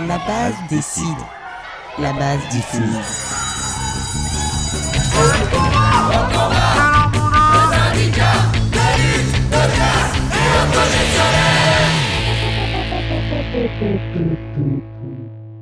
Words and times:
La 0.00 0.18
base 0.18 0.54
décide. 0.68 1.04
La 1.98 2.12
base 2.12 2.40
diffuse. 2.50 2.82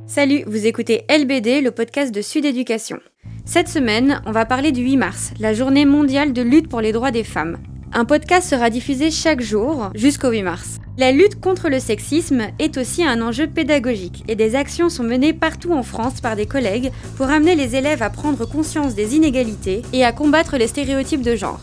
Salut, 0.07 0.43
vous 0.47 0.67
écoutez 0.67 1.05
LBD, 1.09 1.61
le 1.61 1.71
podcast 1.71 2.13
de 2.13 2.23
Sud 2.23 2.45
Éducation. 2.45 2.99
Cette 3.45 3.69
semaine, 3.69 4.23
on 4.27 4.33
va 4.33 4.45
parler 4.45 4.73
du 4.73 4.83
8 4.83 4.97
mars, 4.97 5.33
la 5.39 5.55
journée 5.55 5.85
mondiale 5.85 6.33
de 6.33 6.43
lutte 6.43 6.69
pour 6.69 6.81
les 6.81 6.93
droits 6.93 7.11
des 7.11 7.25
femmes. 7.25 7.59
Un 7.97 8.05
podcast 8.05 8.51
sera 8.51 8.71
diffusé 8.71 9.13
chaque 9.13 9.41
jour 9.41 9.91
jusqu'au 9.95 10.31
8 10.31 10.43
mars. 10.43 10.81
La 10.99 11.13
lutte 11.13 11.41
contre 11.41 11.69
le 11.69 11.79
sexisme 11.79 12.49
est 12.59 12.77
aussi 12.77 13.05
un 13.05 13.23
enjeu 13.23 13.47
pédagogique 13.47 14.25
et 14.27 14.35
des 14.35 14.57
actions 14.57 14.89
sont 14.89 15.05
menées 15.05 15.33
partout 15.33 15.73
en 15.73 15.85
France 15.85 16.21
par 16.21 16.35
des 16.35 16.47
collègues 16.47 16.91
pour 17.17 17.27
amener 17.27 17.55
les 17.55 17.77
élèves 17.77 18.03
à 18.03 18.11
prendre 18.11 18.47
conscience 18.47 18.97
des 18.97 19.15
inégalités 19.15 19.83
et 19.93 20.05
à 20.05 20.11
combattre 20.11 20.57
les 20.57 20.67
stéréotypes 20.67 21.23
de 21.23 21.37
genre. 21.37 21.61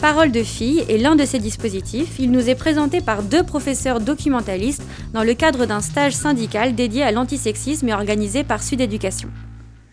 Parole 0.00 0.32
de 0.32 0.42
fille 0.42 0.84
est 0.88 0.98
l'un 0.98 1.14
de 1.14 1.24
ces 1.24 1.38
dispositifs. 1.38 2.18
Il 2.18 2.32
nous 2.32 2.50
est 2.50 2.56
présenté 2.56 3.00
par 3.00 3.22
deux 3.22 3.44
professeurs 3.44 4.00
documentalistes 4.00 4.82
dans 5.12 5.22
le 5.22 5.34
cadre 5.34 5.66
d'un 5.66 5.80
stage 5.80 6.14
syndical 6.14 6.74
dédié 6.74 7.04
à 7.04 7.12
l'antisexisme 7.12 7.88
et 7.88 7.94
organisé 7.94 8.42
par 8.42 8.64
Sud 8.64 8.80
Éducation. 8.80 9.28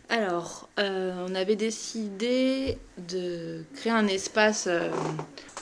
Alors, 0.10 0.70
euh, 0.80 1.26
on 1.30 1.36
avait 1.36 1.56
décidé 1.58 2.80
de 3.10 3.64
créer 3.76 3.92
un 3.92 4.08
espace 4.08 4.68
euh, 4.68 4.90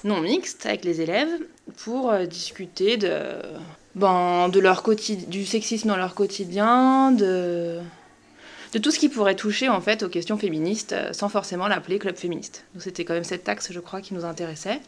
non 0.03 0.21
mixte 0.21 0.65
avec 0.65 0.83
les 0.83 1.01
élèves 1.01 1.29
pour 1.77 2.11
euh, 2.11 2.25
discuter 2.25 2.97
de, 2.97 3.13
ben, 3.95 4.49
de 4.49 4.59
leur 4.59 4.83
du 5.27 5.45
sexisme 5.45 5.87
dans 5.87 5.97
leur 5.97 6.15
quotidien, 6.15 7.11
de, 7.11 7.79
de 8.73 8.79
tout 8.79 8.91
ce 8.91 8.99
qui 8.99 9.09
pourrait 9.09 9.35
toucher 9.35 9.69
en 9.69 9.81
fait 9.81 10.03
aux 10.03 10.09
questions 10.09 10.37
féministes 10.37 10.93
euh, 10.93 11.13
sans 11.13 11.29
forcément 11.29 11.67
l'appeler 11.67 11.99
club 11.99 12.17
féministe. 12.17 12.65
Donc 12.73 12.83
c'était 12.83 13.05
quand 13.05 13.13
même 13.13 13.23
cette 13.23 13.43
taxe, 13.43 13.71
je 13.71 13.79
crois, 13.79 14.01
qui 14.01 14.13
nous 14.13 14.25
intéressait. 14.25 14.81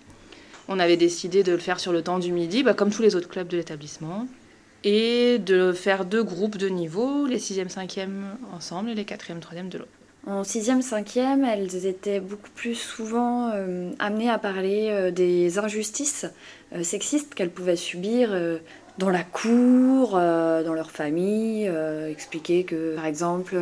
On 0.67 0.79
avait 0.79 0.97
décidé 0.97 1.43
de 1.43 1.53
le 1.53 1.57
faire 1.59 1.79
sur 1.79 1.93
le 1.93 2.01
temps 2.01 2.19
du 2.19 2.31
midi, 2.31 2.63
bah, 2.63 2.73
comme 2.73 2.91
tous 2.91 3.01
les 3.01 3.15
autres 3.15 3.29
clubs 3.29 3.47
de 3.47 3.57
l'établissement, 3.57 4.27
et 4.83 5.39
de 5.39 5.71
faire 5.71 6.05
deux 6.05 6.23
groupes 6.23 6.57
de 6.57 6.67
niveau, 6.67 7.25
les 7.25 7.39
6e, 7.39 7.69
5e 7.69 8.09
ensemble 8.53 8.89
et 8.89 8.95
les 8.95 9.05
4e, 9.05 9.39
3e 9.39 9.69
de 9.69 9.77
l'autre. 9.79 9.96
En 10.27 10.41
6e, 10.41 10.81
5e, 10.81 11.45
elles 11.45 11.85
étaient 11.85 12.19
beaucoup 12.19 12.49
plus 12.53 12.75
souvent 12.75 13.49
euh, 13.53 13.91
amenées 13.97 14.29
à 14.29 14.37
parler 14.37 14.89
euh, 14.91 15.09
des 15.09 15.57
injustices 15.57 16.25
sexistes 16.83 17.33
qu'elles 17.33 17.49
pouvaient 17.49 17.77
subir 17.77 18.35
dans 18.97 19.09
la 19.09 19.23
cour, 19.23 20.15
euh, 20.15 20.63
dans 20.63 20.73
leur 20.73 20.89
famille, 20.89 21.67
euh, 21.67 22.09
expliquer 22.09 22.63
que, 22.63 22.95
par 22.95 23.05
exemple, 23.05 23.55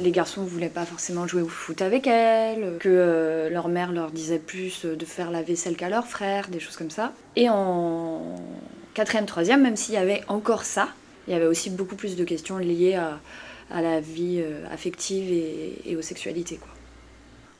les 0.00 0.10
garçons 0.10 0.42
ne 0.42 0.48
voulaient 0.48 0.68
pas 0.68 0.84
forcément 0.84 1.26
jouer 1.26 1.42
au 1.42 1.48
foot 1.48 1.82
avec 1.82 2.06
elles, 2.06 2.78
que 2.80 2.88
euh, 2.88 3.50
leur 3.50 3.68
mère 3.68 3.92
leur 3.92 4.10
disait 4.10 4.38
plus 4.38 4.84
de 4.86 5.04
faire 5.04 5.30
la 5.30 5.42
vaisselle 5.42 5.76
qu'à 5.76 5.90
leur 5.90 6.06
frère, 6.06 6.48
des 6.48 6.60
choses 6.60 6.76
comme 6.76 6.90
ça. 6.90 7.12
Et 7.36 7.48
en 7.50 8.36
quatrième, 8.94 9.26
troisième, 9.26 9.62
même 9.62 9.76
s'il 9.76 9.94
y 9.94 9.98
avait 9.98 10.22
encore 10.28 10.64
ça, 10.64 10.88
il 11.28 11.34
y 11.34 11.36
avait 11.36 11.46
aussi 11.46 11.68
beaucoup 11.68 11.96
plus 11.96 12.16
de 12.16 12.24
questions 12.24 12.56
liées 12.56 12.94
à, 12.94 13.20
la 13.80 14.00
vie 14.00 14.42
affective 14.70 15.32
et, 15.86 15.96
aux 15.96 16.02
sexualités. 16.02 16.56
Quoi. 16.56 16.68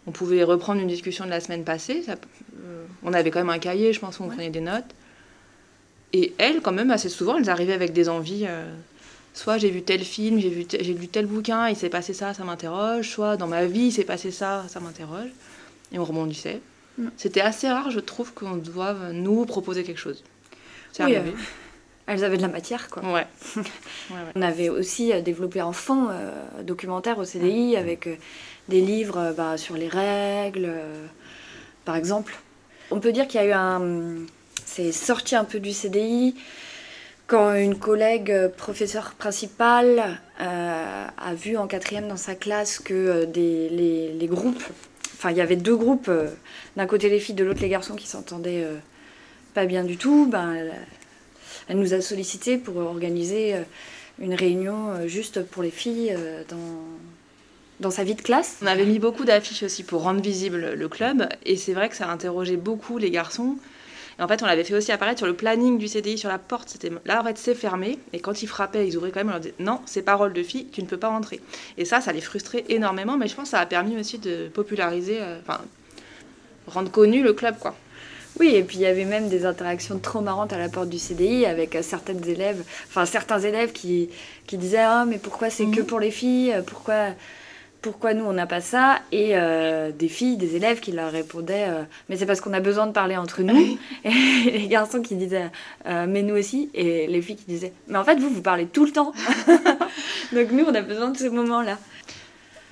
On 0.06 0.10
pouvait 0.10 0.42
reprendre 0.42 0.80
une 0.80 0.88
discussion 0.88 1.24
de 1.24 1.30
la 1.30 1.40
semaine 1.40 1.64
passée. 1.64 2.04
on 3.02 3.12
avait 3.12 3.30
quand 3.30 3.40
même 3.40 3.50
un 3.50 3.58
cahier, 3.58 3.92
je 3.92 4.00
pense, 4.00 4.20
où 4.20 4.24
on 4.24 4.28
prenait 4.28 4.50
des 4.50 4.60
notes. 4.60 4.94
Et 6.12 6.34
elles, 6.38 6.60
quand 6.60 6.72
même, 6.72 6.90
assez 6.90 7.08
souvent, 7.08 7.38
elles 7.38 7.48
arrivaient 7.48 7.72
avec 7.72 7.92
des 7.92 8.08
envies. 8.08 8.44
Euh, 8.46 8.70
soit 9.34 9.58
j'ai 9.58 9.70
vu 9.70 9.82
tel 9.82 10.04
film, 10.04 10.38
j'ai, 10.38 10.50
vu 10.50 10.66
j'ai 10.68 10.92
lu 10.92 11.08
tel 11.08 11.26
bouquin, 11.26 11.68
il 11.68 11.76
s'est 11.76 11.88
passé 11.88 12.12
ça, 12.12 12.34
ça 12.34 12.44
m'interroge. 12.44 13.08
Soit 13.08 13.36
dans 13.36 13.46
ma 13.46 13.64
vie, 13.64 13.86
il 13.86 13.92
s'est 13.92 14.04
passé 14.04 14.30
ça, 14.30 14.64
ça 14.68 14.80
m'interroge. 14.80 15.30
Et 15.92 15.98
on 15.98 16.04
rebondissait. 16.04 16.60
C'était 17.16 17.40
assez 17.40 17.68
rare, 17.68 17.90
je 17.90 18.00
trouve, 18.00 18.34
qu'on 18.34 18.56
doive 18.56 19.12
nous 19.12 19.46
proposer 19.46 19.82
quelque 19.82 20.00
chose. 20.00 20.22
C'est 20.92 21.04
oui, 21.04 21.16
arrivé. 21.16 21.30
Euh, 21.30 21.42
elles 22.06 22.24
avaient 22.24 22.36
de 22.36 22.42
la 22.42 22.48
matière, 22.48 22.88
quoi. 22.90 23.02
Ouais. 23.12 23.26
On 24.34 24.42
avait 24.42 24.68
aussi 24.68 25.12
euh, 25.12 25.20
développé 25.20 25.60
un 25.60 25.72
fond 25.72 26.08
documentaire 26.62 27.18
au 27.18 27.24
CDI 27.24 27.76
avec 27.76 28.08
des 28.68 28.80
livres 28.80 29.34
bah, 29.36 29.56
sur 29.56 29.76
les 29.76 29.88
règles, 29.88 30.72
par 31.84 31.96
exemple. 31.96 32.36
On 32.90 33.00
peut 33.00 33.12
dire 33.12 33.26
qu'il 33.26 33.40
y 33.40 33.44
a 33.44 33.46
eu 33.46 33.52
un 33.52 34.26
c'est 34.74 34.92
sorti 34.92 35.36
un 35.36 35.44
peu 35.44 35.60
du 35.60 35.72
CDI 35.72 36.34
quand 37.26 37.54
une 37.54 37.78
collègue 37.78 38.30
euh, 38.30 38.48
professeure 38.48 39.12
principale 39.12 40.18
euh, 40.40 41.06
a 41.16 41.34
vu 41.34 41.58
en 41.58 41.66
quatrième 41.66 42.08
dans 42.08 42.16
sa 42.16 42.34
classe 42.34 42.78
que 42.78 42.94
euh, 42.94 43.26
des, 43.26 43.68
les, 43.68 44.26
groupes, 44.26 44.62
enfin 45.14 45.30
il 45.30 45.36
y 45.36 45.40
avait 45.42 45.56
deux 45.56 45.76
groupes, 45.76 46.10
d'un 46.76 46.86
côté 46.86 47.10
les 47.10 47.20
filles, 47.20 47.34
de 47.34 47.44
l'autre 47.44 47.60
les 47.60 47.68
garçons 47.68 47.96
qui 47.96 48.06
s'entendaient 48.06 48.66
pas 49.52 49.66
bien 49.66 49.84
du 49.84 49.98
tout, 49.98 50.26
ben, 50.26 50.70
elle, 51.68 51.78
nous 51.78 51.94
a 51.94 52.00
sollicité 52.00 52.58
pour 52.58 52.76
organiser 52.76 53.54
une 54.20 54.34
réunion 54.34 55.06
juste 55.06 55.42
pour 55.44 55.62
les 55.62 55.70
filles 55.70 56.14
dans, 56.48 56.56
dans 57.80 57.90
sa 57.90 58.04
vie 58.04 58.14
de 58.14 58.22
classe. 58.22 58.58
On 58.62 58.66
avait 58.66 58.84
mis 58.84 58.98
beaucoup 58.98 59.24
d'affiches 59.24 59.62
aussi 59.62 59.82
pour 59.82 60.02
rendre 60.02 60.20
visible 60.20 60.74
le 60.74 60.88
club 60.88 61.28
et 61.44 61.56
c'est 61.56 61.72
vrai 61.72 61.88
que 61.88 61.96
ça 61.96 62.08
a 62.08 62.12
interrogé 62.12 62.56
beaucoup 62.56 62.98
les 62.98 63.10
garçons 63.10 63.56
et 64.18 64.22
en 64.22 64.28
fait, 64.28 64.42
on 64.42 64.46
l'avait 64.46 64.64
fait 64.64 64.74
aussi 64.74 64.92
apparaître 64.92 65.18
sur 65.18 65.26
le 65.26 65.34
planning 65.34 65.78
du 65.78 65.88
CDI, 65.88 66.18
sur 66.18 66.28
la 66.28 66.38
porte. 66.38 66.68
C'était 66.68 66.90
là, 67.04 67.20
en 67.20 67.24
fait, 67.24 67.38
c'est 67.38 67.54
fermé. 67.54 67.98
Et 68.12 68.20
quand 68.20 68.42
ils 68.42 68.46
frappaient, 68.46 68.86
ils 68.86 68.96
ouvraient 68.96 69.10
quand 69.10 69.20
même. 69.20 69.28
On 69.28 69.32
leur 69.32 69.40
disait 69.40 69.54
non, 69.58 69.80
c'est 69.86 70.02
parole 70.02 70.32
de 70.32 70.42
fille, 70.42 70.66
tu 70.72 70.82
ne 70.82 70.86
peux 70.86 70.98
pas 70.98 71.08
rentrer. 71.08 71.40
Et 71.78 71.84
ça, 71.84 72.00
ça 72.00 72.12
les 72.12 72.20
frustrait 72.20 72.64
énormément. 72.68 73.16
Mais 73.16 73.28
je 73.28 73.34
pense 73.34 73.44
que 73.44 73.50
ça 73.50 73.60
a 73.60 73.66
permis 73.66 73.98
aussi 73.98 74.18
de 74.18 74.48
populariser, 74.48 75.18
euh, 75.20 75.38
enfin, 75.40 75.60
rendre 76.66 76.90
connu 76.90 77.22
le 77.22 77.32
club, 77.32 77.58
quoi. 77.58 77.74
Oui, 78.40 78.54
et 78.54 78.62
puis 78.62 78.78
il 78.78 78.82
y 78.82 78.86
avait 78.86 79.04
même 79.04 79.28
des 79.28 79.44
interactions 79.44 79.98
trop 79.98 80.20
marrantes 80.20 80.52
à 80.52 80.58
la 80.58 80.68
porte 80.68 80.88
du 80.88 80.98
CDI 80.98 81.46
avec 81.46 81.76
euh, 81.76 81.82
certaines 81.82 82.26
élèves, 82.26 82.62
enfin 82.88 83.04
certains 83.04 83.40
élèves 83.40 83.72
qui, 83.72 84.08
qui 84.46 84.56
disaient 84.56 84.78
Ah, 84.78 85.04
mais 85.06 85.18
pourquoi 85.18 85.50
c'est 85.50 85.66
que 85.66 85.80
mhm. 85.80 85.86
pour 85.86 86.00
les 86.00 86.10
filles? 86.10 86.54
Pourquoi 86.66 87.10
pourquoi 87.82 88.14
nous 88.14 88.24
on 88.24 88.32
n'a 88.32 88.46
pas 88.46 88.60
ça? 88.60 89.00
Et 89.10 89.30
euh, 89.32 89.90
des 89.90 90.08
filles, 90.08 90.36
des 90.36 90.54
élèves 90.56 90.80
qui 90.80 90.92
leur 90.92 91.10
répondaient 91.10 91.66
euh, 91.68 91.82
mais 92.08 92.16
c'est 92.16 92.26
parce 92.26 92.40
qu'on 92.40 92.52
a 92.52 92.60
besoin 92.60 92.86
de 92.86 92.92
parler 92.92 93.16
entre 93.16 93.42
nous. 93.42 93.76
Et 94.04 94.50
les 94.50 94.68
garçons 94.68 95.02
qui 95.02 95.16
disaient 95.16 95.50
euh, 95.86 96.06
mais 96.08 96.22
nous 96.22 96.36
aussi. 96.36 96.70
Et 96.74 97.08
les 97.08 97.20
filles 97.20 97.36
qui 97.36 97.46
disaient 97.46 97.72
mais 97.88 97.98
en 97.98 98.04
fait 98.04 98.18
vous 98.18 98.30
vous 98.30 98.40
parlez 98.40 98.66
tout 98.66 98.86
le 98.86 98.92
temps. 98.92 99.12
Donc 100.32 100.52
nous 100.52 100.64
on 100.64 100.74
a 100.74 100.80
besoin 100.80 101.10
de 101.10 101.18
ce 101.18 101.26
moment 101.26 101.60
là 101.60 101.76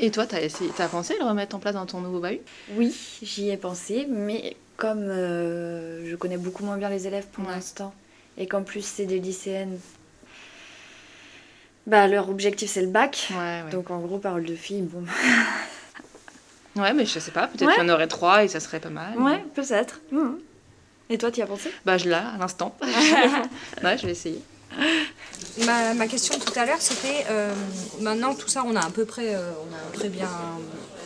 et 0.02 0.10
toi, 0.10 0.26
tu 0.26 0.34
as, 0.34 0.82
as 0.82 0.88
pensé 0.88 1.14
le 1.20 1.26
remettre 1.26 1.54
en 1.54 1.58
place 1.58 1.74
dans 1.74 1.84
ton 1.84 2.00
nouveau 2.00 2.20
bahut? 2.20 2.40
Oui, 2.74 2.96
j'y 3.20 3.50
ai 3.50 3.58
pensé, 3.58 4.06
mais 4.08 4.56
comme 4.80 5.06
je 5.06 6.16
connais 6.16 6.38
beaucoup 6.38 6.64
moins 6.64 6.76
bien 6.76 6.88
les 6.88 7.06
élèves 7.06 7.26
pour 7.30 7.44
l'instant, 7.44 7.94
et 8.38 8.48
qu'en 8.48 8.62
plus 8.64 8.84
c'est 8.84 9.06
des 9.06 9.20
lycéennes 9.20 9.78
bah, 11.86 12.06
leur 12.06 12.28
objectif, 12.28 12.70
c'est 12.70 12.82
le 12.82 12.88
bac. 12.88 13.32
Donc, 13.72 13.90
en 13.90 13.98
gros, 13.98 14.18
parole 14.18 14.44
de 14.44 14.54
fille, 14.54 14.82
bon. 14.82 15.04
ouais, 16.80 16.92
mais 16.92 17.04
je 17.04 17.18
sais 17.18 17.30
pas, 17.30 17.48
peut-être 17.48 17.72
qu'il 17.74 17.82
y 17.82 17.90
en 17.90 17.92
aurait 17.92 18.06
trois 18.06 18.44
et 18.44 18.48
ça 18.48 18.60
serait 18.60 18.80
pas 18.80 18.90
mal. 18.90 19.18
Ouais, 19.18 19.42
peut-être. 19.54 20.00
Mmh. 20.12 20.34
Et 21.08 21.18
toi, 21.18 21.32
tu 21.32 21.40
y 21.40 21.42
as 21.42 21.46
pensé? 21.46 21.72
Bah, 21.84 21.98
je 21.98 22.08
l'ai 22.08 22.14
à 22.14 22.36
l'instant. 22.38 22.76
ouais, 23.82 23.98
je 23.98 24.06
vais 24.06 24.12
essayer. 24.12 24.40
Ma, 25.66 25.94
ma 25.94 26.06
question 26.06 26.38
tout 26.38 26.56
à 26.56 26.64
l'heure, 26.64 26.80
c'était 26.80 27.26
euh, 27.28 27.52
maintenant 28.00 28.34
tout 28.34 28.48
ça, 28.48 28.62
on 28.64 28.76
a 28.76 28.86
à 28.86 28.90
peu 28.90 29.04
près, 29.04 29.34
euh, 29.34 29.50
on 29.68 29.74
a 29.74 29.98
très 29.98 30.08
bien 30.08 30.28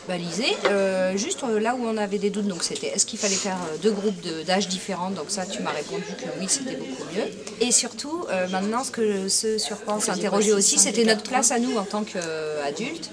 balisé. 0.09 0.47
Euh, 0.67 1.17
juste 1.17 1.43
euh, 1.43 1.61
là 1.61 1.75
où 1.75 1.85
on 1.85 1.97
avait 1.97 2.19
des 2.19 2.31
doutes, 2.31 2.47
donc 2.47 2.63
c'était 2.63 2.89
est-ce 2.89 3.07
qu'il 3.07 3.19
fallait 3.19 3.35
faire 3.35 3.57
euh, 3.57 3.77
deux 3.83 3.93
groupes 3.93 4.21
d'âge 4.47 4.69
différents 4.69 5.11
Donc 5.11 5.27
ça, 5.29 5.47
tu 5.47 5.63
m'as 5.63 5.71
répondu 5.71 6.05
que 6.05 6.41
oui, 6.41 6.47
c'était 6.49 6.77
beaucoup 6.77 7.05
mieux. 7.15 7.25
Et 7.61 7.73
surtout, 7.73 8.27
maintenant, 8.51 8.85
ce, 8.85 8.91
que, 8.91 9.29
ce 9.29 9.59
sur 9.59 9.83
quoi 9.85 9.95
on 9.95 10.01
s'interrogeait 10.01 10.53
aussi, 10.53 10.79
c'était 10.79 11.05
notre 11.05 11.23
place 11.23 11.51
à 11.51 11.59
nous 11.59 11.77
en 11.77 11.85
tant 11.85 12.05
qu'adultes 12.05 13.11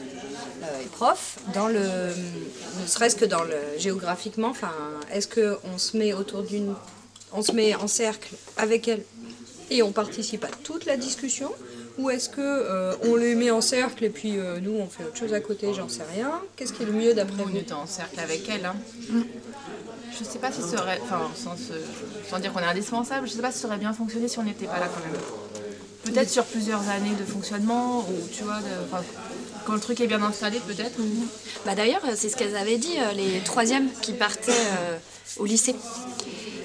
et 0.84 0.88
profs, 0.88 1.38
dans 1.54 1.68
le, 1.68 1.80
ne 1.80 2.88
serait-ce 2.88 3.16
que 3.16 3.26
dans 3.26 3.44
le 3.44 3.58
géographiquement. 3.78 4.50
Enfin, 4.50 4.72
est-ce 5.12 5.28
que 5.28 5.58
on 5.74 5.78
se 5.78 5.98
met 5.98 6.14
autour 6.14 6.44
d'une, 6.44 6.74
on 7.34 7.42
se 7.42 7.52
met 7.52 7.76
en 7.76 7.88
cercle 7.88 8.34
avec 8.58 8.88
elle 8.88 9.04
et 9.72 9.82
on 9.82 9.92
participe 9.92 10.44
à 10.44 10.50
toute 10.64 10.86
la 10.86 10.98
discussion 10.98 11.50
ou 11.98 12.10
est-ce 12.10 12.30
que 12.30 12.42
euh, 12.42 12.94
on 13.04 13.16
les 13.16 13.36
met 13.36 13.52
en 13.52 13.62
cercle 13.62 14.04
et 14.04 14.10
puis 14.10 14.38
euh, 14.38 14.60
nous 14.62 14.76
on 14.76 14.88
fait 14.88 15.04
autre 15.04 15.18
chose 15.18 15.34
à 15.34 15.40
côté, 15.40 15.74
j'en 15.74 15.90
sais 15.90 16.04
rien. 16.14 16.32
Qu'est-ce 16.56 16.74
qui 16.74 16.84
est 16.84 16.86
le 16.86 16.92
mieux 16.92 17.14
d'après 17.14 17.44
vous 17.44 17.52
On 17.52 17.56
était 17.56 17.74
en 17.74 17.88
cercle 17.88 18.20
avec 18.20 18.48
elle. 18.50 18.66
Hein. 18.66 18.76
Mm. 19.10 19.22
Je 20.18 20.24
sais 20.24 20.40
pas 20.40 20.52
si 20.52 20.62
ça 20.62 20.82
aurait, 20.82 21.00
enfin 21.04 21.22
sans, 21.36 22.40
dire 22.40 22.54
qu'on 22.54 22.60
est 22.60 22.66
indispensable, 22.66 23.28
je 23.28 23.34
sais 23.34 23.42
pas 23.42 23.52
si 23.52 23.60
ça 23.60 23.68
aurait 23.68 23.78
bien 23.78 23.94
fonctionné 23.94 24.28
si 24.28 24.38
on 24.40 24.44
n'était 24.44 24.66
pas 24.66 24.80
là 24.80 24.88
quand 24.94 25.02
même. 25.02 25.20
Peut-être 26.04 26.30
sur 26.30 26.44
plusieurs 26.46 26.88
années 26.90 27.16
de 27.18 27.24
fonctionnement 27.24 28.00
ou 28.00 28.28
tu 28.32 28.44
vois, 28.44 28.60
quand 29.66 29.74
le 29.74 29.80
truc 29.80 30.02
est 30.02 30.08
bien 30.08 30.22
installé 30.22 30.60
peut-être. 30.68 31.00
Bah 31.66 31.76
d'ailleurs 31.76 32.02
c'est 32.16 32.28
ce 32.28 32.36
qu'elles 32.36 32.58
avaient 32.58 32.78
dit 32.78 32.98
euh, 32.98 33.14
les 33.14 33.40
troisièmes 33.42 33.90
qui 34.02 34.14
partaient 34.14 34.52
au 35.38 35.46
lycée. 35.46 35.76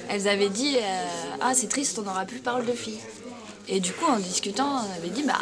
Elles 0.09 0.29
avaient 0.29 0.49
dit 0.49 0.77
euh, 0.77 1.05
Ah, 1.41 1.53
c'est 1.55 1.69
triste, 1.69 1.99
on 1.99 2.03
n'aura 2.03 2.25
plus 2.25 2.39
parole 2.39 2.65
de 2.67 2.73
filles. 2.73 2.99
Et 3.69 3.81
du 3.81 3.93
coup, 3.93 4.05
en 4.07 4.19
discutant, 4.19 4.69
on 4.89 4.97
avait 4.99 5.09
dit 5.11 5.25
Bah, 5.25 5.35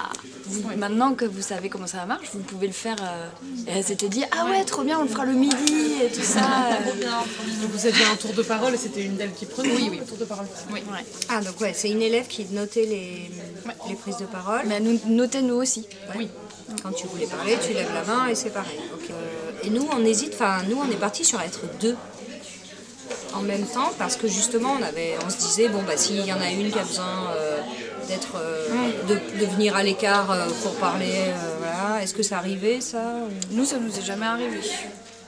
vous- 0.47 0.63
maintenant 0.79 1.13
que 1.15 1.27
vous 1.27 1.43
savez 1.43 1.69
comment 1.69 1.87
ça 1.87 2.07
marche, 2.07 2.29
vous 2.33 2.41
pouvez 2.41 2.67
le 2.67 2.73
faire. 2.73 2.97
euh. 3.03 3.29
Et 3.69 3.73
elles 3.79 3.85
s'étaient 3.85 4.09
dit 4.09 4.25
Ah 4.33 4.47
ouais, 4.47 4.65
trop 4.65 4.83
bien, 4.83 4.99
on 4.99 5.03
le 5.03 5.09
fera 5.09 5.27
le 5.27 5.33
midi 5.35 5.95
et 6.03 6.09
tout 6.11 6.23
ça. 6.23 6.41
Donc 7.61 7.71
vous 7.71 7.87
aviez 7.87 8.05
un 8.07 8.17
tour 8.17 8.33
de 8.33 8.43
parole 8.43 8.73
et 8.75 8.79
c'était 8.79 9.03
une 9.05 9.17
d'elles 9.17 9.35
qui 9.35 9.45
prenait 9.47 9.75
Oui, 9.75 9.89
oui. 9.91 10.01
tour 10.09 10.17
de 10.17 10.25
parole. 10.25 10.47
Oui. 10.73 10.81
Ah, 11.29 11.41
donc 11.43 11.61
ouais, 11.61 11.73
c'est 11.75 11.91
une 11.91 12.01
élève 12.03 12.27
qui 12.27 12.47
notait 12.47 12.87
les, 12.87 13.31
les 13.89 13.95
prises 13.95 14.17
de 14.19 14.25
parole. 14.27 14.63
Mais 14.67 14.77
elle 14.77 14.85
nous 14.85 15.01
notait 15.07 15.43
nous 15.43 15.57
aussi. 15.57 15.87
Oui. 16.17 16.29
Quand 16.83 16.93
tu 16.93 17.07
voulais 17.07 17.27
parler, 17.27 17.59
tu 17.67 17.75
lèves 17.75 17.93
la 17.93 18.05
main 18.05 18.27
et 18.29 18.35
c'est 18.35 18.51
pareil. 18.51 18.79
Euh, 19.11 19.51
Et 19.65 19.71
nous, 19.71 19.87
on 19.93 20.03
hésite, 20.05 20.33
enfin, 20.35 20.63
nous, 20.69 20.77
on 20.79 20.91
est 20.91 20.97
parti 20.97 21.25
sur 21.25 21.41
être 21.43 21.61
deux 21.81 21.95
en 23.37 23.43
même 23.43 23.67
temps 23.67 23.93
parce 23.99 24.17
que 24.17 24.29
justement, 24.29 24.77
on, 24.79 24.83
avait, 24.83 25.15
on 25.27 25.31
se 25.31 25.37
disait, 25.39 25.69
bon, 25.69 25.83
bah, 25.83 25.97
s'il 25.97 26.25
y 26.25 26.33
en 26.33 26.41
a 26.41 26.51
une 26.51 26.71
qui 26.71 26.79
a 26.79 26.83
besoin 26.85 27.31
euh, 27.37 27.59
d'être, 28.09 28.37
euh, 28.37 28.69
de, 29.09 29.15
de 29.41 29.47
venir 29.53 29.77
à 29.77 29.83
l'écart 29.83 30.31
euh, 30.31 30.47
pour 30.63 30.73
parler, 30.75 31.13
euh, 31.29 31.33
voilà, 31.59 32.03
est-ce 32.03 32.15
que 32.15 32.23
ça 32.23 32.39
arrivait 32.39 32.81
ça 32.81 32.99
ou- 32.99 33.55
Nous, 33.55 33.65
ça 33.65 33.77
nous 33.79 33.97
est 33.99 34.05
jamais 34.05 34.27
arrivé. 34.27 34.61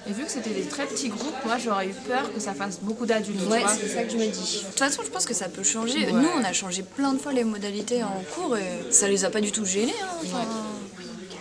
Et 0.08 0.12
vu 0.12 0.24
que 0.24 0.30
c'était 0.30 0.50
des 0.50 0.62
très 0.68 0.84
petits 0.86 1.08
groupes, 1.08 1.34
moi 1.44 1.56
j'aurais 1.58 1.88
eu 1.88 1.94
peur 2.06 2.32
que 2.32 2.38
ça 2.38 2.54
fasse 2.54 2.78
beaucoup 2.80 3.06
d'adultes. 3.06 3.40
Ouais, 3.50 3.62
c'est 3.80 3.88
ça 3.88 4.04
que 4.04 4.10
je 4.12 4.16
me 4.16 4.26
dis. 4.26 4.60
De 4.62 4.66
toute 4.68 4.78
façon, 4.78 5.02
je 5.04 5.10
pense 5.10 5.26
que 5.26 5.34
ça 5.34 5.48
peut 5.48 5.64
changer. 5.64 6.06
Nous, 6.12 6.28
on 6.38 6.44
a 6.44 6.52
changé 6.52 6.82
plein 6.84 7.12
de 7.12 7.18
fois 7.18 7.32
les 7.32 7.42
modalités 7.42 8.04
en 8.04 8.22
cours 8.32 8.56
et 8.56 8.92
ça 8.92 9.08
les 9.08 9.24
a 9.24 9.30
pas 9.30 9.40
du 9.40 9.50
tout 9.50 9.64
gênés. 9.64 9.92
hein. 10.00 10.06
Enfin, 10.24 10.44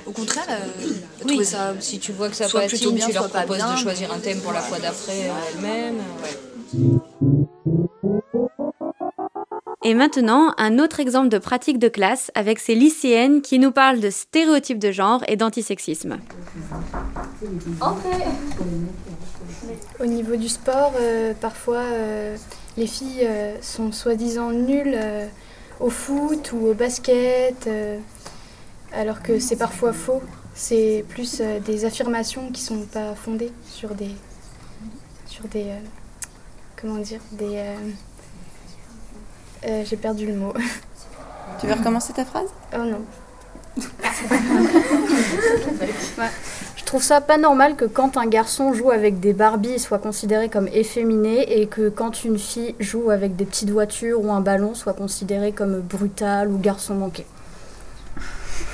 Au 0.07 0.11
contraire, 0.11 0.47
euh, 0.49 1.43
ça. 1.43 1.73
Si 1.79 1.99
tu 1.99 2.11
vois 2.11 2.29
que 2.29 2.35
ça 2.35 2.47
soit 2.47 2.61
patine, 2.61 2.77
plutôt 2.79 2.91
bien, 2.93 3.05
tu 3.05 3.13
leur 3.13 3.29
proposes 3.29 3.57
bien, 3.57 3.73
de 3.73 3.77
choisir 3.77 4.11
un 4.11 4.17
thème 4.19 4.39
pour 4.41 4.51
la 4.51 4.61
fois 4.61 4.79
d'après 4.79 5.29
elle-même. 5.53 5.97
ouais. 6.23 6.39
Et 9.83 9.93
maintenant, 9.93 10.53
un 10.57 10.79
autre 10.79 10.99
exemple 10.99 11.29
de 11.29 11.37
pratique 11.37 11.77
de 11.77 11.89
classe 11.89 12.31
avec 12.33 12.57
ces 12.57 12.73
lycéennes 12.73 13.41
qui 13.43 13.59
nous 13.59 13.71
parlent 13.71 13.99
de 13.99 14.09
stéréotypes 14.09 14.79
de 14.79 14.91
genre 14.91 15.23
et 15.27 15.35
d'antisexisme. 15.35 16.17
Au 19.99 20.05
niveau 20.05 20.35
du 20.37 20.49
sport, 20.49 20.93
euh, 20.99 21.33
parfois 21.39 21.83
euh, 21.83 22.35
les 22.77 22.87
filles 22.87 23.21
euh, 23.27 23.61
sont 23.61 23.91
soi-disant 23.91 24.49
nulles 24.51 24.97
euh, 24.97 25.27
au 25.79 25.91
foot 25.91 26.51
ou 26.53 26.67
au 26.67 26.73
basket, 26.73 27.67
euh, 27.67 27.99
alors 28.91 29.21
que 29.21 29.39
c'est 29.39 29.55
parfois 29.57 29.93
faux. 29.93 30.21
C'est 30.55 31.05
plus 31.09 31.41
euh, 31.41 31.59
des 31.59 31.85
affirmations 31.85 32.49
qui 32.51 32.61
sont 32.61 32.81
pas 32.91 33.13
fondées 33.13 33.51
sur 33.69 33.93
des, 33.93 34.11
sur 35.27 35.47
des, 35.47 35.63
euh, 35.63 35.79
comment 36.79 36.97
dire, 36.99 37.19
des. 37.31 37.57
euh, 37.57 37.75
euh, 39.67 39.83
J'ai 39.85 39.97
perdu 39.97 40.25
le 40.27 40.35
mot. 40.35 40.53
Tu 41.59 41.67
veux 41.67 41.73
recommencer 41.73 42.13
ta 42.13 42.25
phrase? 42.25 42.47
Oh 42.73 42.83
non. 42.83 43.01
Ouais. 46.17 46.29
Je 46.77 46.83
trouve 46.85 47.01
ça 47.03 47.19
pas 47.19 47.37
normal 47.37 47.75
que 47.75 47.83
quand 47.85 48.15
un 48.15 48.25
garçon 48.27 48.73
joue 48.73 48.91
avec 48.91 49.19
des 49.19 49.33
Barbies, 49.33 49.73
il 49.73 49.79
soit 49.79 49.97
considéré 49.99 50.49
comme 50.49 50.67
efféminé 50.69 51.59
et 51.59 51.67
que 51.67 51.89
quand 51.89 52.23
une 52.23 52.37
fille 52.37 52.75
joue 52.79 53.09
avec 53.09 53.35
des 53.35 53.43
petites 53.45 53.69
voitures 53.71 54.23
ou 54.23 54.31
un 54.31 54.39
ballon, 54.39 54.73
soit 54.75 54.93
considéré 54.93 55.51
comme 55.51 55.81
brutal 55.81 56.47
ou 56.49 56.57
garçon 56.57 56.93
manqué. 56.95 57.25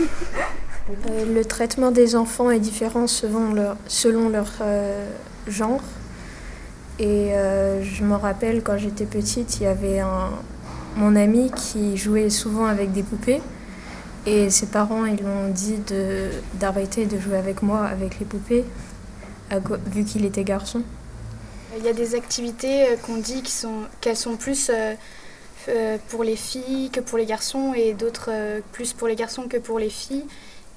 Euh, 0.02 1.26
le 1.34 1.46
traitement 1.46 1.92
des 1.92 2.16
enfants 2.16 2.52
est 2.52 2.60
différent 2.60 3.08
selon 3.08 3.54
leur, 3.54 3.78
selon 3.88 4.30
leur 4.30 4.48
euh, 4.62 5.08
genre. 5.48 5.82
Et 7.00 7.34
euh, 7.34 7.84
je 7.84 8.04
me 8.04 8.16
rappelle 8.16 8.62
quand 8.62 8.78
j'étais 8.78 9.06
petite, 9.06 9.60
il 9.60 9.64
y 9.64 9.68
avait 9.68 10.00
un, 10.00 10.30
mon 10.96 11.16
ami 11.16 11.52
qui 11.52 11.98
jouait 11.98 12.30
souvent 12.30 12.66
avec 12.66 12.92
des 12.92 13.04
poupées. 13.04 13.42
Et 14.28 14.50
ses 14.52 14.68
parents, 14.68 15.06
ils 15.06 15.18
lui 15.18 15.26
ont 15.26 15.50
dit 15.50 15.80
d'arrêter 16.56 17.06
de, 17.08 17.20
jouer 17.20 17.38
avec 17.38 17.64
moi, 17.64 17.86
avec 17.86 18.20
les 18.20 18.26
poupées, 18.26 18.66
vu 19.88 20.06
qu'il 20.06 20.26
était 20.26 20.44
garçon. 20.44 20.84
Il 21.78 21.84
y 21.84 21.90
a 21.90 21.94
des 21.94 22.16
activités 22.16 22.90
euh, 22.90 22.96
qu'on 22.98 23.18
dit 23.18 23.44
qu'elles 24.02 24.18
sont 24.18 24.36
plus 24.36 24.70
euh, 24.70 25.98
pour 26.10 26.24
les 26.24 26.36
filles 26.36 26.90
que 26.92 27.00
pour 27.00 27.18
les 27.18 27.26
garçons 27.26 27.74
et 27.74 27.94
d'autres 27.94 28.30
plus 28.74 28.94
pour 28.94 29.08
les 29.08 29.16
garçons 29.16 29.48
que 29.48 29.58
pour 29.58 29.80
les 29.80 29.90
filles. 29.90 30.26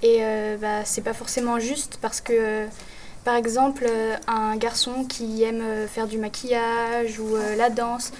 Et 0.03 0.21
bah, 0.61 0.85
c'est 0.85 1.01
pas 1.01 1.15
forcément 1.15 1.59
juste 1.59 1.99
parce 2.03 2.21
que, 2.21 2.67
par 3.25 3.37
exemple, 3.37 3.87
euh, 3.89 4.17
un 4.27 4.57
garçon 4.57 5.05
qui 5.05 5.43
aime 5.43 5.63
euh, 5.63 5.89
faire 5.89 6.07
du 6.07 6.19
maquillage 6.19 7.19
ou 7.19 7.37
euh, 7.37 7.57
la 7.57 7.71
danse, 7.71 8.13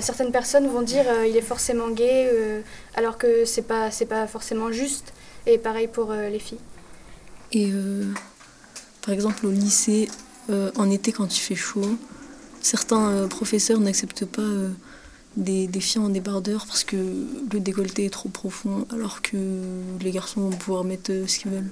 certaines 0.00 0.32
personnes 0.32 0.66
vont 0.66 0.82
dire 0.82 1.04
il 1.28 1.36
est 1.36 1.40
forcément 1.40 1.90
gay 1.90 2.28
alors 2.96 3.18
que 3.18 3.44
c'est 3.44 3.62
pas, 3.62 3.92
c'est 3.92 4.06
pas 4.06 4.26
forcément 4.26 4.72
juste. 4.72 5.12
Et 5.46 5.58
pareil 5.58 5.86
pour 5.86 6.12
les 6.12 6.40
filles. 6.40 6.58
Et 7.52 7.70
par 9.02 9.14
exemple, 9.14 9.46
au 9.46 9.50
lycée, 9.52 10.08
en 10.48 10.90
été, 10.90 11.12
quand 11.12 11.36
il 11.36 11.38
fait 11.38 11.54
chaud, 11.54 11.96
certains 12.62 13.28
professeurs 13.28 13.78
n'acceptent 13.78 14.24
pas 14.24 14.42
des, 15.36 15.68
des 15.68 15.80
filles 15.80 16.02
en 16.02 16.08
débardeur 16.08 16.66
parce 16.66 16.82
que 16.82 16.96
le 16.96 17.60
décolleté 17.60 18.06
est 18.06 18.10
trop 18.10 18.28
profond, 18.28 18.88
alors 18.92 19.22
que 19.22 19.36
les 20.00 20.10
garçons 20.10 20.40
vont 20.40 20.56
pouvoir 20.56 20.82
mettre 20.82 21.12
ce 21.28 21.38
qu'ils 21.38 21.52
veulent. 21.52 21.70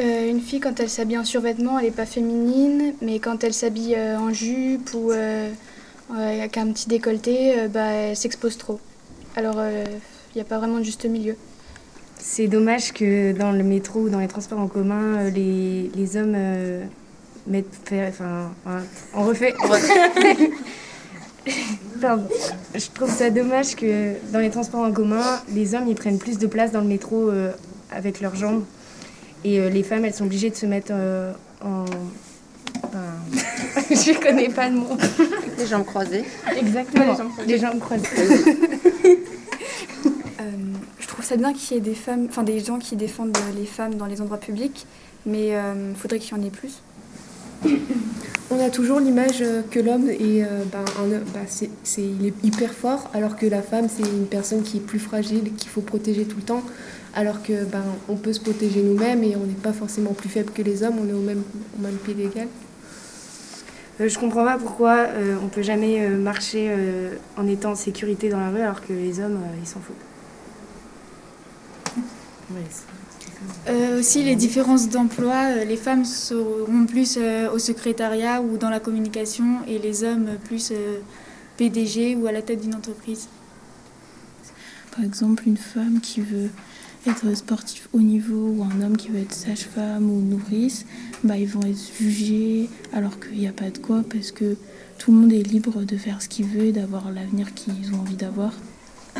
Euh, 0.00 0.30
une 0.30 0.40
fille, 0.40 0.60
quand 0.60 0.78
elle 0.80 0.88
s'habille 0.88 1.18
en 1.18 1.24
survêtement, 1.24 1.78
elle 1.78 1.86
n'est 1.86 1.90
pas 1.90 2.06
féminine, 2.06 2.94
mais 3.02 3.18
quand 3.18 3.42
elle 3.42 3.52
s'habille 3.54 3.96
euh, 3.96 4.16
en 4.18 4.32
jupe 4.32 4.90
ou 4.94 5.10
euh, 5.10 5.50
avec 6.16 6.56
un 6.56 6.70
petit 6.72 6.88
décolleté, 6.88 7.58
euh, 7.58 7.68
bah, 7.68 7.86
elle 7.86 8.16
s'expose 8.16 8.56
trop. 8.58 8.78
Alors, 9.36 9.56
il 9.60 10.34
n'y 10.36 10.40
a 10.40 10.44
pas 10.44 10.58
vraiment 10.58 10.78
de 10.78 10.84
juste 10.84 11.04
milieu. 11.04 11.36
C'est 12.18 12.46
dommage 12.48 12.92
que 12.92 13.32
dans 13.32 13.52
le 13.52 13.62
métro 13.62 14.00
ou 14.00 14.08
dans 14.08 14.18
les 14.20 14.26
transports 14.28 14.58
en 14.58 14.66
commun, 14.68 15.28
les, 15.30 15.90
les 15.94 16.16
hommes 16.16 16.34
euh, 16.36 16.84
mettent. 17.46 17.66
fait- 17.84 18.08
Enfin, 18.08 18.50
enfin, 18.64 18.82
on 19.14 19.24
refait. 19.24 19.54
Pardon. 22.00 22.24
Je 22.74 22.86
trouve 22.94 23.10
ça 23.10 23.30
dommage 23.30 23.74
que 23.76 24.14
dans 24.32 24.38
les 24.40 24.50
transports 24.50 24.80
en 24.84 24.92
commun, 24.92 25.22
les 25.54 25.74
hommes 25.74 25.86
ils 25.88 25.94
prennent 25.94 26.18
plus 26.18 26.38
de 26.38 26.46
place 26.46 26.72
dans 26.72 26.80
le 26.80 26.86
métro 26.86 27.30
euh, 27.30 27.52
avec 27.90 28.20
leurs 28.20 28.34
jambes. 28.36 28.64
Et 29.44 29.60
euh, 29.60 29.68
les 29.68 29.82
femmes, 29.82 30.04
elles 30.04 30.14
sont 30.14 30.24
obligées 30.24 30.50
de 30.50 30.56
se 30.56 30.66
mettre 30.66 30.90
euh, 30.90 31.32
en. 31.62 31.84
enfin, 32.84 33.82
je 33.90 34.20
connais 34.20 34.48
pas 34.48 34.68
le 34.68 34.76
mot. 34.76 34.96
Les 35.58 35.66
jambes 35.66 35.84
croisées. 35.84 36.24
Exactement. 36.56 37.16
Les 37.46 37.58
jambes 37.58 37.78
croisées. 37.78 38.06
Euh, 40.40 40.44
je 41.00 41.08
trouve 41.08 41.24
ça 41.24 41.36
bien 41.36 41.52
qu'il 41.52 41.76
y 41.76 41.78
ait 41.78 41.82
des 41.82 41.96
femmes, 41.96 42.28
enfin 42.30 42.44
des 42.44 42.60
gens 42.60 42.78
qui 42.78 42.94
défendent 42.94 43.36
les 43.56 43.66
femmes 43.66 43.96
dans 43.96 44.06
les 44.06 44.20
endroits 44.20 44.38
publics, 44.38 44.86
mais 45.26 45.48
il 45.48 45.96
faudrait 45.96 46.20
qu'il 46.20 46.36
y 46.36 46.40
en 46.40 46.44
ait 46.44 46.50
plus. 46.50 46.80
On 48.50 48.58
a 48.64 48.70
toujours 48.70 48.98
l'image 48.98 49.42
euh, 49.42 49.60
que 49.70 49.78
l'homme 49.78 50.08
est, 50.08 50.42
euh, 50.42 50.64
ben, 50.72 50.82
un 50.98 51.04
homme- 51.12 51.24
ben, 51.34 51.44
c'est, 51.46 51.68
c'est- 51.84 52.02
il 52.02 52.26
est 52.26 52.34
hyper 52.42 52.72
fort, 52.72 53.10
alors 53.12 53.36
que 53.36 53.44
la 53.46 53.60
femme 53.60 53.88
c'est 53.94 54.02
une 54.08 54.26
personne 54.26 54.62
qui 54.62 54.78
est 54.78 54.80
plus 54.80 54.98
fragile, 54.98 55.52
qu'il 55.54 55.68
faut 55.68 55.82
protéger 55.82 56.24
tout 56.24 56.36
le 56.38 56.42
temps, 56.42 56.62
alors 57.14 57.42
que 57.42 57.64
ben, 57.64 57.82
on 58.08 58.16
peut 58.16 58.32
se 58.32 58.40
protéger 58.40 58.82
nous-mêmes 58.82 59.22
et 59.22 59.36
on 59.36 59.44
n'est 59.44 59.52
pas 59.52 59.74
forcément 59.74 60.14
plus 60.14 60.30
faible 60.30 60.50
que 60.52 60.62
les 60.62 60.82
hommes, 60.82 60.96
on 60.98 61.06
est 61.08 61.12
au 61.12 61.20
même, 61.20 61.42
au 61.78 61.82
même 61.82 61.96
pied 61.96 62.14
d'égal. 62.14 62.48
Euh, 64.00 64.08
je 64.08 64.18
comprends 64.18 64.44
pas 64.44 64.56
pourquoi 64.56 64.94
euh, 65.08 65.34
on 65.44 65.48
peut 65.48 65.62
jamais 65.62 66.00
euh, 66.06 66.16
marcher 66.16 66.68
euh, 66.70 67.10
en 67.36 67.46
étant 67.46 67.72
en 67.72 67.74
sécurité 67.74 68.30
dans 68.30 68.40
la 68.40 68.48
rue 68.50 68.60
alors 68.60 68.80
que 68.80 68.92
les 68.94 69.20
hommes 69.20 69.36
euh, 69.42 69.56
ils 69.60 69.66
s'en 69.68 69.80
foutent. 69.80 69.96
Euh, 73.68 74.00
aussi 74.00 74.22
les 74.22 74.34
différences 74.34 74.88
d'emploi, 74.88 75.50
euh, 75.50 75.64
les 75.64 75.76
femmes 75.76 76.04
seront 76.04 76.86
plus 76.86 77.16
euh, 77.18 77.50
au 77.52 77.58
secrétariat 77.58 78.42
ou 78.42 78.56
dans 78.56 78.70
la 78.70 78.80
communication 78.80 79.58
et 79.68 79.78
les 79.78 80.04
hommes 80.04 80.30
plus 80.44 80.72
PDG 81.56 82.16
ou 82.16 82.26
à 82.26 82.32
la 82.32 82.42
tête 82.42 82.60
d'une 82.60 82.74
entreprise. 82.74 83.28
Par 84.94 85.04
exemple, 85.04 85.44
une 85.46 85.56
femme 85.56 86.00
qui 86.00 86.20
veut 86.20 86.50
être 87.06 87.32
sportif 87.36 87.88
haut 87.92 88.00
niveau 88.00 88.54
ou 88.56 88.64
un 88.64 88.80
homme 88.80 88.96
qui 88.96 89.08
veut 89.08 89.20
être 89.20 89.34
sage-femme 89.34 90.10
ou 90.10 90.20
nourrice, 90.20 90.84
bah, 91.22 91.36
ils 91.36 91.46
vont 91.46 91.62
être 91.62 91.78
jugés 91.98 92.68
alors 92.92 93.20
qu'il 93.20 93.38
n'y 93.38 93.48
a 93.48 93.52
pas 93.52 93.70
de 93.70 93.78
quoi 93.78 94.02
parce 94.10 94.32
que 94.32 94.56
tout 94.98 95.12
le 95.12 95.18
monde 95.18 95.32
est 95.32 95.42
libre 95.42 95.84
de 95.84 95.96
faire 95.96 96.20
ce 96.20 96.28
qu'il 96.28 96.46
veut 96.46 96.64
et 96.64 96.72
d'avoir 96.72 97.12
l'avenir 97.12 97.54
qu'ils 97.54 97.94
ont 97.94 98.00
envie 98.00 98.16
d'avoir. 98.16 98.52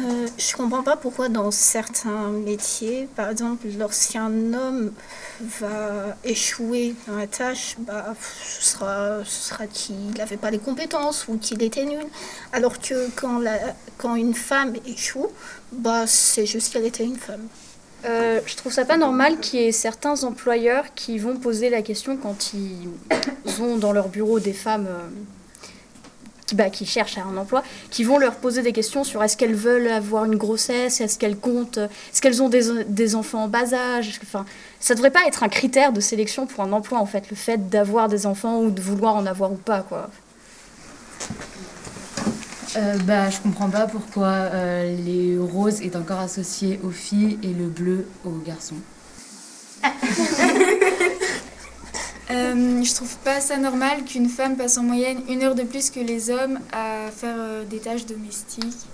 Euh, 0.01 0.29
je 0.39 0.57
comprends 0.57 0.83
pas 0.83 0.97
pourquoi 0.97 1.29
dans 1.29 1.51
certains 1.51 2.29
métiers, 2.31 3.09
par 3.17 3.31
exemple, 3.31 3.67
lorsqu'un 3.79 4.53
homme 4.53 4.93
va 5.41 6.17
échouer 6.25 6.95
dans 7.07 7.17
la 7.17 7.27
tâche, 7.27 7.77
bah, 7.79 8.15
ce 8.45 8.63
sera, 8.63 9.25
ce 9.25 9.49
sera 9.49 9.67
qu'il 9.67 10.11
n'avait 10.17 10.37
pas 10.37 10.51
les 10.51 10.59
compétences 10.59 11.27
ou 11.29 11.37
qu'il 11.37 11.63
était 11.63 11.85
nul. 11.85 12.07
Alors 12.53 12.79
que 12.79 13.09
quand, 13.17 13.39
la, 13.39 13.59
quand 13.97 14.15
une 14.15 14.35
femme 14.35 14.75
échoue, 14.87 15.29
bah, 15.73 16.07
c'est 16.07 16.47
juste 16.47 16.73
qu'elle 16.73 16.87
était 16.87 17.05
une 17.05 17.19
femme. 17.19 17.49
Euh, 18.05 18.41
je 18.47 18.55
trouve 18.55 18.73
ça 18.73 18.85
pas 18.85 18.97
normal 18.97 19.41
qu'il 19.41 19.61
y 19.61 19.65
ait 19.65 19.73
certains 19.73 20.23
employeurs 20.23 20.85
qui 20.95 21.19
vont 21.19 21.37
poser 21.37 21.69
la 21.69 21.83
question 21.83 22.17
quand 22.17 22.53
ils 22.55 22.89
ont 23.61 23.77
dans 23.77 23.93
leur 23.93 24.09
bureau 24.09 24.39
des 24.39 24.53
femmes 24.53 24.87
euh, 24.89 25.09
bah, 26.55 26.71
qui 26.71 26.87
cherchent 26.87 27.19
un 27.19 27.37
emploi, 27.37 27.63
qui 27.91 28.05
vont 28.05 28.19
leur 28.19 28.37
poser 28.37 28.63
des 28.63 28.73
questions 28.73 29.05
sur 29.05 29.23
est-ce 29.23 29.37
qu'elles 29.37 29.55
veulent 29.55 29.89
avoir 29.89 30.25
une 30.25 30.37
grossesse, 30.37 31.01
est-ce 31.01 31.19
qu'elles 31.19 31.39
comptent, 31.39 31.79
est-ce 31.79 32.21
qu'elles 32.21 32.43
ont 32.43 32.49
des, 32.49 32.85
des, 32.85 33.15
enfants 33.15 33.45
en 33.45 33.49
bas 33.49 33.75
âge. 33.75 34.21
Enfin, 34.23 34.45
ça 34.81 34.95
devrait 34.95 35.11
pas 35.11 35.27
être 35.27 35.43
un 35.43 35.49
critère 35.49 35.93
de 35.93 36.01
sélection 36.01 36.47
pour 36.47 36.65
un 36.65 36.73
emploi 36.73 36.99
en 36.99 37.07
fait, 37.07 37.31
le 37.31 37.37
fait 37.37 37.69
d'avoir 37.69 38.09
des 38.09 38.27
enfants 38.27 38.61
ou 38.61 38.71
de 38.71 38.81
vouloir 38.81 39.17
en 39.17 39.27
avoir 39.27 39.53
ou 39.53 39.57
pas 39.57 39.83
quoi. 39.83 40.11
Euh, 42.77 42.99
bah, 43.05 43.31
je 43.31 43.41
comprends 43.41 43.71
pas 43.71 43.87
pourquoi 43.87 44.27
euh, 44.27 44.95
les 45.05 45.39
roses 45.39 45.81
est 45.81 45.97
encore 45.97 46.21
associé 46.21 46.79
aux 46.85 46.91
filles 46.91 47.39
et 47.43 47.49
le 47.49 47.67
bleu 47.67 48.07
aux 48.25 48.39
garçons. 48.45 48.77
Euh, 52.31 52.83
je 52.83 52.95
trouve 52.95 53.17
pas 53.19 53.41
ça 53.41 53.57
normal 53.57 54.05
qu'une 54.05 54.29
femme 54.29 54.57
passe 54.57 54.77
en 54.77 54.83
moyenne 54.83 55.21
une 55.29 55.43
heure 55.43 55.55
de 55.55 55.63
plus 55.63 55.91
que 55.91 56.01
les 56.01 56.31
hommes 56.31 56.59
à 56.73 57.11
faire 57.11 57.37
euh, 57.39 57.65
des 57.65 57.79
tâches 57.79 58.07
domestiques. 58.07 58.87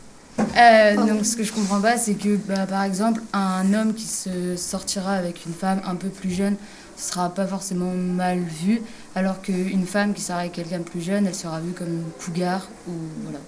Euh, 0.57 0.97
donc 0.97 1.25
ce 1.25 1.37
que 1.37 1.45
je 1.45 1.53
comprends 1.53 1.81
pas, 1.81 1.97
c'est 1.97 2.15
que 2.15 2.37
bah, 2.37 2.67
par 2.67 2.83
exemple 2.83 3.21
un 3.33 3.73
homme 3.75 3.95
qui 3.95 4.07
se 4.07 4.57
sortira 4.57 5.15
avec 5.15 5.47
une 5.47 5.53
femme 5.53 5.81
un 5.85 5.95
peu 5.95 6.09
plus 6.09 6.31
jeune 6.31 6.57
ce 6.97 7.11
sera 7.11 7.29
pas 7.31 7.47
forcément 7.47 7.93
mal 7.93 8.39
vu, 8.39 8.81
alors 9.15 9.41
qu'une 9.43 9.87
femme 9.87 10.15
qui 10.15 10.23
sera 10.23 10.41
avec 10.41 10.53
quelqu'un 10.53 10.79
de 10.79 10.85
plus 10.85 11.01
jeune, 11.01 11.27
elle 11.27 11.35
sera 11.35 11.61
vue 11.61 11.73
comme 11.73 11.89
une 11.89 12.05
cougar 12.25 12.69
ou 12.89 12.93
voilà. 13.25 13.41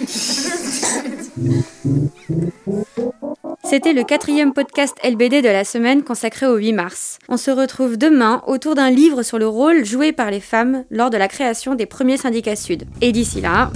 C'était 3.68 3.92
le 3.92 4.02
quatrième 4.02 4.54
podcast 4.54 4.96
LBD 5.04 5.42
de 5.42 5.48
la 5.48 5.62
semaine 5.62 6.02
consacré 6.02 6.46
au 6.46 6.56
8 6.56 6.72
mars. 6.72 7.18
On 7.28 7.36
se 7.36 7.50
retrouve 7.50 7.98
demain 7.98 8.42
autour 8.46 8.74
d'un 8.74 8.88
livre 8.88 9.22
sur 9.22 9.38
le 9.38 9.46
rôle 9.46 9.84
joué 9.84 10.12
par 10.12 10.30
les 10.30 10.40
femmes 10.40 10.84
lors 10.90 11.10
de 11.10 11.18
la 11.18 11.28
création 11.28 11.74
des 11.74 11.84
premiers 11.84 12.16
syndicats 12.16 12.56
sud. 12.56 12.84
Et 13.02 13.12
d'ici 13.12 13.42
là... 13.42 13.70